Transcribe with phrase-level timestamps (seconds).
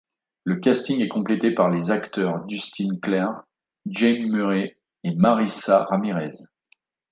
[0.45, 3.43] Le casting est complété par les acteurs Dustin Clare,
[3.87, 6.39] Jaime Murray et Marisa Ramirez.